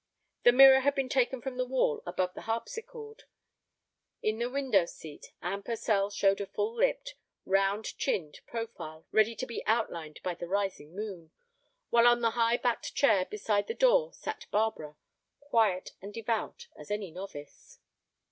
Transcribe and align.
The 0.41 0.51
mirror 0.51 0.79
had 0.79 0.95
been 0.95 1.09
taken 1.09 1.41
from 1.43 1.57
the 1.57 1.65
wall 1.67 2.01
above 2.07 2.33
the 2.33 2.49
harpsichord. 2.49 3.25
In 4.23 4.39
the 4.39 4.49
window 4.49 4.85
seat 4.87 5.31
Anne 5.43 5.61
Purcell 5.61 6.09
showed 6.09 6.41
a 6.41 6.47
full 6.47 6.73
lipped, 6.73 7.13
round 7.45 7.95
chinned 7.99 8.39
profile 8.47 9.05
ready 9.11 9.35
to 9.35 9.45
be 9.45 9.63
outlined 9.67 10.19
by 10.23 10.33
the 10.33 10.47
rising 10.47 10.95
moon, 10.95 11.29
while 11.91 12.07
on 12.07 12.25
a 12.25 12.31
high 12.31 12.57
backed 12.57 12.95
chair 12.95 13.25
beside 13.25 13.67
the 13.67 13.75
door 13.75 14.11
sat 14.11 14.47
Barbara, 14.49 14.97
quiet 15.39 15.91
and 16.01 16.11
devout 16.11 16.67
as 16.75 16.89
any 16.89 17.11
novice. 17.11 17.77